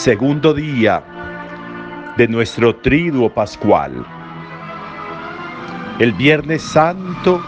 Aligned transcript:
segundo 0.00 0.54
día 0.54 1.04
de 2.16 2.26
nuestro 2.26 2.74
triduo 2.76 3.28
pascual. 3.28 4.02
El 5.98 6.14
Viernes 6.14 6.62
Santo 6.62 7.38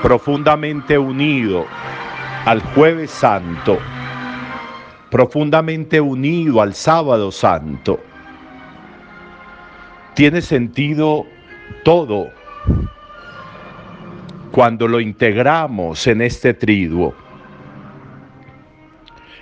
profundamente 0.00 0.96
unido 0.96 1.66
al 2.44 2.62
Jueves 2.62 3.10
Santo, 3.10 3.76
profundamente 5.10 6.00
unido 6.00 6.62
al 6.62 6.74
Sábado 6.74 7.32
Santo. 7.32 7.98
Tiene 10.14 10.40
sentido 10.40 11.26
todo 11.82 12.30
cuando 14.52 14.86
lo 14.86 15.00
integramos 15.00 16.06
en 16.06 16.22
este 16.22 16.54
triduo. 16.54 17.16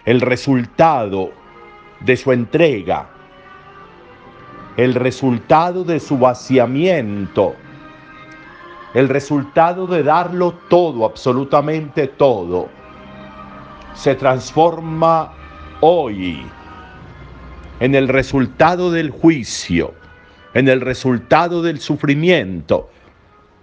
El 0.07 0.23
resultado 0.23 1.36
de 2.01 2.17
su 2.17 2.33
entrega, 2.33 3.09
el 4.77 4.95
resultado 4.95 5.85
de 5.85 5.99
su 6.01 6.19
vaciamiento, 6.19 7.55
el 8.95 9.09
resultado 9.09 9.87
de 9.87 10.03
darlo 10.03 10.53
todo, 10.69 11.05
absolutamente 11.05 12.07
todo, 12.09 12.69
se 13.95 14.15
transforma 14.15 15.33
hoy 15.81 16.43
en 17.81 17.95
el 17.95 18.09
resultado 18.09 18.91
del 18.91 19.11
juicio, 19.11 19.95
en 20.55 20.69
el 20.69 20.81
resultado 20.81 21.63
del 21.63 21.81
sufrimiento, 21.81 22.91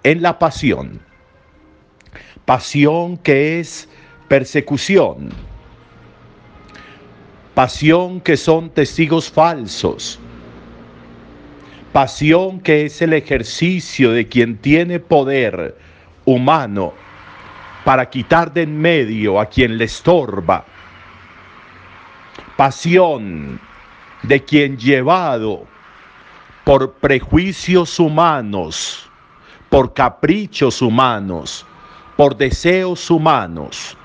en 0.03 0.21
la 0.21 0.37
pasión. 0.37 0.99
Pasión 2.45 3.17
que 3.17 3.59
es 3.59 3.89
persecución, 4.27 5.29
pasión 7.53 8.19
que 8.19 8.35
son 8.35 8.69
testigos 8.71 9.31
falsos, 9.31 10.19
pasión 11.91 12.59
que 12.59 12.85
es 12.85 13.01
el 13.01 13.13
ejercicio 13.13 14.11
de 14.11 14.27
quien 14.27 14.57
tiene 14.57 14.99
poder 14.99 15.77
humano 16.25 16.93
para 17.85 18.09
quitar 18.09 18.51
de 18.53 18.63
en 18.63 18.79
medio 18.79 19.39
a 19.39 19.45
quien 19.45 19.77
le 19.77 19.85
estorba, 19.85 20.65
pasión 22.57 23.59
de 24.23 24.43
quien 24.43 24.77
llevado 24.77 25.67
por 26.63 26.93
prejuicios 26.93 27.99
humanos, 27.99 29.07
por 29.69 29.93
caprichos 29.93 30.81
humanos, 30.81 31.67
por 32.15 32.35
deseos 32.35 33.11
humanos, 33.11 33.95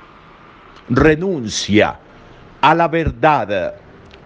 renuncia 0.91 1.99
a 2.61 2.75
la 2.75 2.89
verdad, 2.89 3.75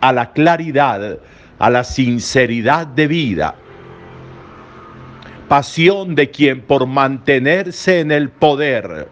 a 0.01 0.13
la 0.13 0.33
claridad, 0.33 1.19
a 1.59 1.71
la 1.71 1.85
sinceridad 1.85 2.87
de 2.87 3.07
vida. 3.07 3.55
Pasión 5.49 6.15
de 6.15 6.31
quien 6.31 6.63
por 6.63 6.87
mantenerse 6.87 8.01
en 8.01 8.11
el 8.11 8.31
poder 8.31 9.09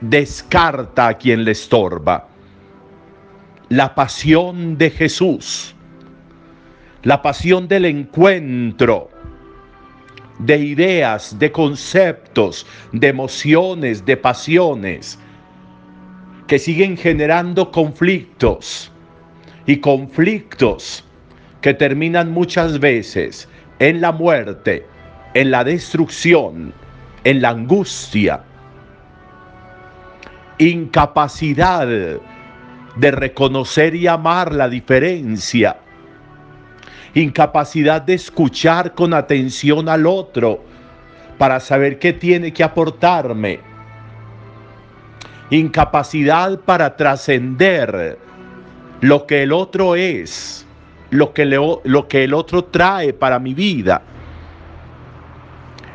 descarta 0.00 1.08
a 1.08 1.14
quien 1.14 1.44
le 1.44 1.52
estorba. 1.52 2.28
La 3.68 3.94
pasión 3.94 4.78
de 4.78 4.90
Jesús, 4.90 5.74
la 7.02 7.22
pasión 7.22 7.68
del 7.68 7.84
encuentro 7.84 9.10
de 10.38 10.56
ideas, 10.58 11.38
de 11.38 11.52
conceptos, 11.52 12.66
de 12.92 13.08
emociones, 13.08 14.04
de 14.04 14.16
pasiones 14.16 15.18
que 16.50 16.58
siguen 16.58 16.96
generando 16.96 17.70
conflictos 17.70 18.90
y 19.66 19.76
conflictos 19.76 21.04
que 21.60 21.72
terminan 21.72 22.32
muchas 22.32 22.80
veces 22.80 23.48
en 23.78 24.00
la 24.00 24.10
muerte, 24.10 24.84
en 25.34 25.52
la 25.52 25.62
destrucción, 25.62 26.74
en 27.22 27.40
la 27.40 27.50
angustia, 27.50 28.42
incapacidad 30.58 31.86
de 31.86 33.10
reconocer 33.12 33.94
y 33.94 34.08
amar 34.08 34.52
la 34.52 34.68
diferencia, 34.68 35.76
incapacidad 37.14 38.02
de 38.02 38.14
escuchar 38.14 38.92
con 38.94 39.14
atención 39.14 39.88
al 39.88 40.04
otro 40.04 40.64
para 41.38 41.60
saber 41.60 42.00
qué 42.00 42.12
tiene 42.12 42.52
que 42.52 42.64
aportarme, 42.64 43.69
incapacidad 45.50 46.60
para 46.60 46.96
trascender 46.96 48.18
lo 49.00 49.26
que 49.26 49.42
el 49.42 49.52
otro 49.52 49.96
es, 49.96 50.66
lo 51.10 51.32
que, 51.32 51.44
lo 51.46 52.08
que 52.08 52.24
el 52.24 52.34
otro 52.34 52.64
trae 52.64 53.12
para 53.12 53.38
mi 53.38 53.54
vida, 53.54 54.02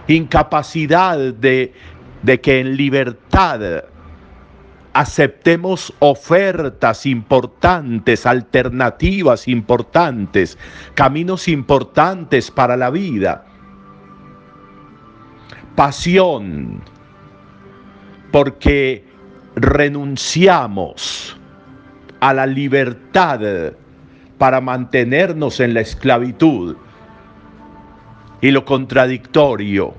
incapacidad 0.08 1.18
de, 1.18 1.74
de 2.22 2.42
que 2.42 2.60
en 2.60 2.76
libertad 2.76 3.86
aceptemos 4.94 5.94
ofertas 6.00 7.06
importantes, 7.06 8.26
alternativas 8.26 9.48
importantes, 9.48 10.58
caminos 10.94 11.48
importantes 11.50 12.50
para 12.50 12.78
la 12.78 12.90
vida. 12.90 13.46
Pasión, 15.76 16.82
porque 18.32 19.04
renunciamos 19.56 21.38
a 22.20 22.34
la 22.34 22.46
libertad 22.46 23.40
para 24.38 24.62
mantenernos 24.62 25.60
en 25.60 25.74
la 25.74 25.82
esclavitud. 25.82 26.76
Y 28.42 28.52
lo 28.52 28.66
contradictorio 28.66 29.94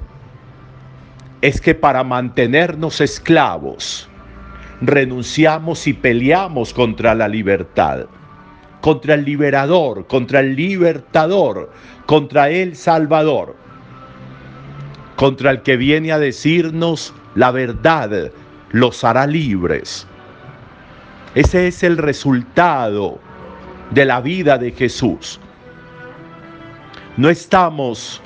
es 1.40 1.60
que 1.60 1.74
para 1.74 2.04
mantenernos 2.04 3.00
esclavos, 3.00 4.08
renunciamos 4.80 5.86
y 5.86 5.94
peleamos 5.94 6.74
contra 6.74 7.14
la 7.14 7.28
libertad, 7.28 8.06
contra 8.82 9.14
el 9.14 9.24
liberador, 9.24 10.06
contra 10.06 10.40
el 10.40 10.54
libertador, 10.54 11.72
contra 12.04 12.50
el 12.50 12.76
salvador, 12.76 13.56
contra 15.16 15.50
el 15.50 15.62
que 15.62 15.76
viene 15.76 16.12
a 16.12 16.18
decirnos 16.18 17.14
la 17.34 17.50
verdad, 17.50 18.30
los 18.76 19.04
hará 19.04 19.26
libres. 19.26 20.06
Ese 21.34 21.66
es 21.68 21.82
el 21.82 21.96
resultado 21.96 23.18
de 23.90 24.04
la 24.04 24.20
vida 24.20 24.58
de 24.58 24.70
Jesús. 24.70 25.40
No 27.16 27.30
estamos 27.30 28.20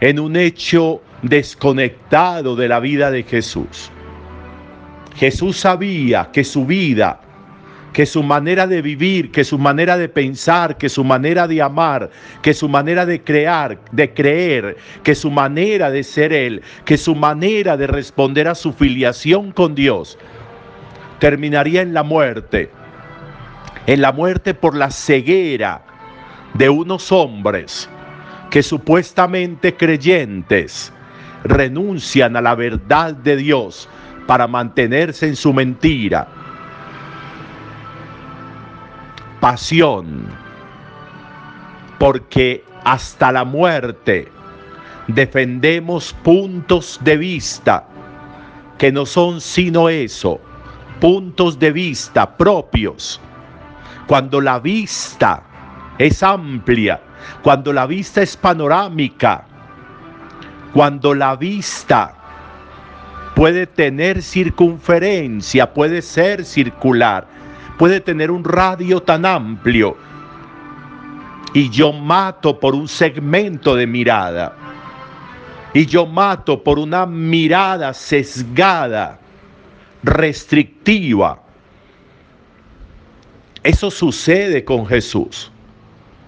en 0.00 0.20
un 0.20 0.36
hecho 0.36 1.02
desconectado 1.22 2.54
de 2.54 2.68
la 2.68 2.78
vida 2.78 3.10
de 3.10 3.24
Jesús. 3.24 3.90
Jesús 5.16 5.58
sabía 5.58 6.30
que 6.32 6.44
su 6.44 6.64
vida, 6.64 7.20
que 7.92 8.06
su 8.06 8.22
manera 8.22 8.66
de 8.66 8.82
vivir, 8.82 9.30
que 9.32 9.44
su 9.44 9.58
manera 9.58 9.96
de 9.96 10.08
pensar, 10.08 10.76
que 10.76 10.88
su 10.88 11.04
manera 11.04 11.48
de 11.48 11.60
amar, 11.60 12.10
que 12.42 12.54
su 12.54 12.68
manera 12.68 13.04
de 13.04 13.22
crear, 13.22 13.78
de 13.92 14.14
creer, 14.14 14.76
que 15.02 15.14
su 15.14 15.30
manera 15.30 15.90
de 15.90 16.04
ser 16.04 16.32
Él, 16.32 16.62
que 16.84 16.96
su 16.96 17.14
manera 17.14 17.76
de 17.76 17.86
responder 17.86 18.48
a 18.48 18.54
su 18.54 18.72
filiación 18.72 19.52
con 19.52 19.74
Dios, 19.74 20.18
terminaría 21.18 21.82
en 21.82 21.92
la 21.92 22.02
muerte, 22.02 22.70
en 23.86 24.00
la 24.00 24.12
muerte 24.12 24.54
por 24.54 24.76
la 24.76 24.90
ceguera 24.90 25.82
de 26.54 26.68
unos 26.68 27.12
hombres 27.12 27.88
que 28.50 28.62
supuestamente 28.62 29.76
creyentes 29.76 30.92
renuncian 31.44 32.36
a 32.36 32.40
la 32.40 32.54
verdad 32.54 33.14
de 33.14 33.36
Dios 33.36 33.88
para 34.26 34.46
mantenerse 34.46 35.26
en 35.26 35.36
su 35.36 35.52
mentira. 35.52 36.28
Pasión, 39.40 40.26
porque 41.98 42.62
hasta 42.84 43.32
la 43.32 43.44
muerte 43.44 44.30
defendemos 45.08 46.12
puntos 46.22 47.00
de 47.02 47.16
vista 47.16 47.86
que 48.76 48.92
no 48.92 49.06
son 49.06 49.40
sino 49.40 49.88
eso, 49.88 50.40
puntos 51.00 51.58
de 51.58 51.72
vista 51.72 52.36
propios. 52.36 53.20
Cuando 54.06 54.40
la 54.40 54.58
vista 54.58 55.42
es 55.98 56.22
amplia, 56.22 57.00
cuando 57.42 57.72
la 57.72 57.86
vista 57.86 58.22
es 58.22 58.36
panorámica, 58.36 59.46
cuando 60.72 61.14
la 61.14 61.36
vista 61.36 62.14
puede 63.34 63.66
tener 63.66 64.22
circunferencia, 64.22 65.72
puede 65.72 66.02
ser 66.02 66.44
circular, 66.44 67.26
puede 67.80 68.02
tener 68.02 68.30
un 68.30 68.44
radio 68.44 69.02
tan 69.02 69.24
amplio. 69.24 69.96
Y 71.54 71.70
yo 71.70 71.94
mato 71.94 72.60
por 72.60 72.74
un 72.74 72.86
segmento 72.86 73.74
de 73.74 73.86
mirada. 73.86 74.54
Y 75.72 75.86
yo 75.86 76.04
mato 76.04 76.62
por 76.62 76.78
una 76.78 77.06
mirada 77.06 77.94
sesgada 77.94 79.18
restrictiva. 80.02 81.42
Eso 83.62 83.90
sucede 83.90 84.62
con 84.62 84.86
Jesús. 84.86 85.50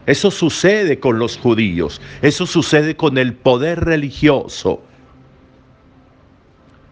Eso 0.06 0.30
sucede 0.30 0.98
con 0.98 1.18
los 1.18 1.36
judíos. 1.36 2.00
Eso 2.22 2.46
sucede 2.46 2.96
con 2.96 3.18
el 3.18 3.34
poder 3.34 3.84
religioso. 3.84 4.82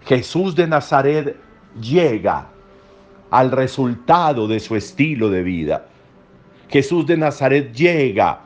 Jesús 0.05 0.55
de 0.55 0.67
Nazaret 0.67 1.35
llega 1.81 2.47
al 3.31 3.51
resultado 3.51 4.47
de 4.49 4.61
su 4.61 4.77
estilo 4.77 5.31
de 5.31 5.43
vida. 5.43 5.87
Jesús 6.69 7.07
de 7.07 7.17
Nazaret 7.17 7.73
llega 7.73 8.41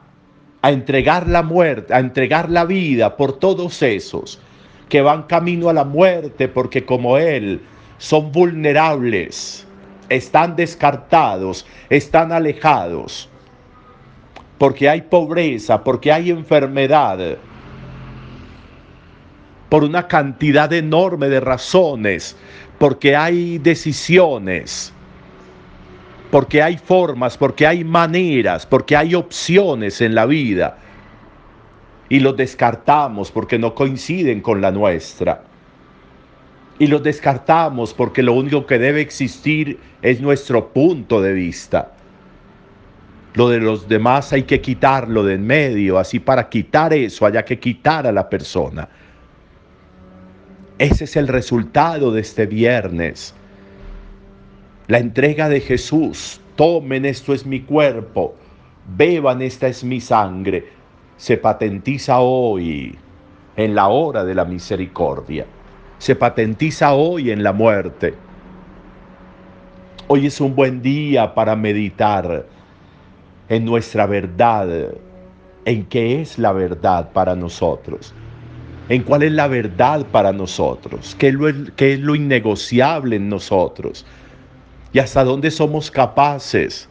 a 0.63 0.71
entregar 0.71 1.29
la 1.29 1.43
muerte, 1.43 1.93
a 1.93 1.99
entregar 1.99 2.51
la 2.51 2.65
vida 2.65 3.17
por 3.17 3.39
todos 3.39 3.83
esos 3.83 4.41
que 4.89 5.03
van 5.03 5.25
camino 5.25 5.69
a 5.69 5.73
la 5.73 5.85
muerte 5.85 6.49
porque 6.49 6.85
como 6.85 7.19
Él 7.19 7.61
son 7.99 8.33
vulnerables, 8.33 9.67
están 10.09 10.57
descartados, 10.57 11.67
están 11.89 12.33
alejados, 12.33 13.29
porque 14.59 14.89
hay 14.89 15.03
pobreza, 15.03 15.83
porque 15.83 16.13
hay 16.13 16.31
enfermedad, 16.31 17.39
por 19.69 19.85
una 19.85 20.07
cantidad 20.07 20.73
enorme 20.73 21.29
de 21.29 21.41
razones, 21.41 22.37
porque 22.85 23.17
hay 23.17 23.57
decisiones 23.57 24.93
porque 26.31 26.63
hay 26.63 26.77
formas, 26.77 27.39
porque 27.39 27.67
hay 27.67 27.83
maneras, 27.83 28.67
porque 28.67 28.95
hay 28.95 29.15
opciones 29.15 30.03
en 30.03 30.15
la 30.15 30.27
vida 30.27 30.77
y 32.11 32.21
los 32.21 32.37
descartamos 32.37 33.31
porque 33.31 33.59
no 33.59 33.75
coinciden 33.75 34.43
con 34.43 34.61
la 34.61 34.71
nuestra. 34.71 35.45
Y 36.79 36.87
los 36.89 37.03
descartamos 37.03 37.95
porque 37.95 38.23
lo 38.23 38.35
único 38.35 38.67
que 38.67 38.79
debe 38.79 39.01
existir 39.01 39.79
es 40.03 40.21
nuestro 40.21 40.69
punto 40.69 41.23
de 41.23 41.33
vista. 41.33 41.93
Lo 43.33 43.49
de 43.49 43.61
los 43.61 43.89
demás 43.89 44.31
hay 44.35 44.43
que 44.43 44.61
quitarlo 44.61 45.25
de 45.25 45.37
en 45.37 45.47
medio, 45.47 45.99
así 45.99 46.21
para 46.21 46.51
quitar 46.51 46.93
eso 46.93 47.25
haya 47.25 47.47
que 47.47 47.59
quitar 47.59 48.07
a 48.07 48.13
la 48.13 48.29
persona. 48.29 48.87
Ese 50.85 51.05
es 51.05 51.17
el 51.17 51.29
resultado 51.29 52.13
de 52.13 52.21
este 52.21 52.45
viernes. 52.45 53.35
La 54.87 54.99
entrega 54.99 55.49
de 55.49 55.63
Jesús, 55.63 56.43
tomen 56.57 57.07
esto 57.07 57.33
es 57.33 57.47
mi 57.47 57.61
cuerpo, 57.61 58.35
beban 58.95 59.41
esta 59.41 59.67
es 59.67 59.83
mi 59.83 59.99
sangre, 60.03 60.67
se 61.17 61.39
patentiza 61.39 62.21
hoy 62.21 62.99
en 63.57 63.75
la 63.75 63.89
hora 63.89 64.25
de 64.25 64.35
la 64.35 64.45
misericordia, 64.45 65.47
se 65.97 66.17
patentiza 66.17 66.93
hoy 66.93 67.31
en 67.31 67.43
la 67.43 67.55
muerte. 67.55 68.13
Hoy 70.09 70.27
es 70.27 70.39
un 70.39 70.55
buen 70.55 70.83
día 70.83 71.33
para 71.33 71.57
meditar 71.57 72.45
en 73.49 73.65
nuestra 73.65 74.05
verdad, 74.05 74.69
en 75.65 75.87
qué 75.87 76.21
es 76.21 76.39
la 76.39 76.53
verdad 76.53 77.11
para 77.11 77.35
nosotros, 77.35 78.13
en 78.89 79.03
cuál 79.03 79.23
es 79.23 79.33
la 79.33 79.49
verdad 79.49 80.07
para 80.07 80.33
nosotros, 80.33 81.17
qué 81.19 81.29
es 81.29 81.35
lo, 81.35 81.49
es 81.49 82.01
lo 82.01 82.15
innegociable 82.15 83.17
en 83.17 83.29
nosotros 83.29 84.05
y 84.93 84.99
hasta 84.99 85.25
dónde 85.25 85.51
somos 85.51 85.91
capaces 85.91 86.89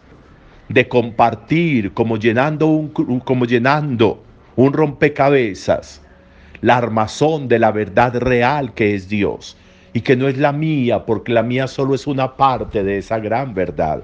de 0.69 0.87
compartir 0.87 1.93
como 1.93 2.17
llenando 2.17 2.67
un, 2.67 2.89
como 2.89 3.45
llenando 3.45 4.23
un 4.55 4.73
rompecabezas 4.73 6.01
la 6.61 6.77
armazón 6.77 7.47
de 7.47 7.59
la 7.59 7.71
verdad 7.71 8.15
real 8.15 8.73
que 8.73 8.95
es 8.95 9.09
Dios 9.09 9.57
y 9.91 10.01
que 10.01 10.15
no 10.15 10.27
es 10.27 10.37
la 10.37 10.51
mía 10.51 11.05
porque 11.05 11.31
la 11.31 11.43
mía 11.43 11.67
solo 11.67 11.93
es 11.93 12.07
una 12.07 12.35
parte 12.35 12.83
de 12.83 12.97
esa 12.97 13.19
gran 13.19 13.53
verdad. 13.53 14.03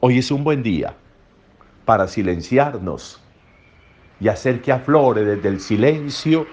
Hoy 0.00 0.18
es 0.18 0.30
un 0.30 0.44
buen 0.44 0.62
día 0.62 0.94
para 1.84 2.06
silenciarnos 2.06 3.21
y 4.20 4.28
hacer 4.28 4.60
que 4.60 4.72
aflore 4.72 5.24
desde 5.24 5.48
el 5.48 5.60
silencio 5.60 6.46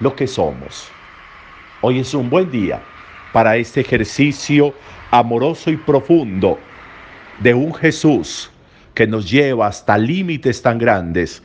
lo 0.00 0.14
que 0.14 0.26
somos. 0.26 0.90
Hoy 1.80 2.00
es 2.00 2.14
un 2.14 2.30
buen 2.30 2.50
día 2.50 2.80
para 3.32 3.56
este 3.56 3.80
ejercicio 3.80 4.74
amoroso 5.10 5.70
y 5.70 5.76
profundo 5.76 6.58
de 7.40 7.54
un 7.54 7.74
Jesús 7.74 8.50
que 8.94 9.06
nos 9.06 9.30
lleva 9.30 9.66
hasta 9.66 9.98
límites 9.98 10.62
tan 10.62 10.78
grandes 10.78 11.42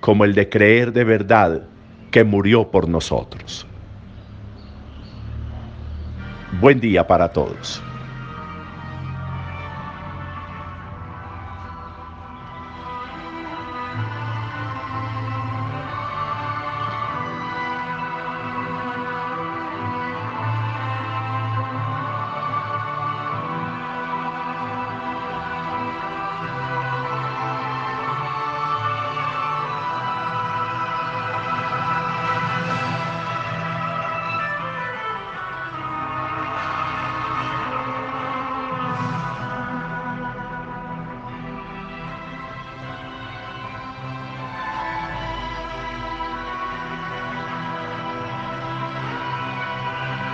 como 0.00 0.24
el 0.24 0.34
de 0.34 0.48
creer 0.48 0.92
de 0.92 1.04
verdad 1.04 1.62
que 2.10 2.24
murió 2.24 2.70
por 2.70 2.88
nosotros. 2.88 3.66
Buen 6.60 6.80
día 6.80 7.06
para 7.06 7.28
todos. 7.30 7.82